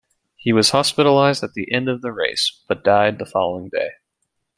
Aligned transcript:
He 0.35 0.51
was 0.51 0.71
hospitalised 0.71 1.43
at 1.43 1.53
the 1.53 1.71
end 1.71 1.87
of 1.87 2.01
the 2.01 2.11
race, 2.11 2.63
but 2.67 2.83
died 2.83 3.19
the 3.19 3.25
following 3.27 3.69
day. 3.69 3.91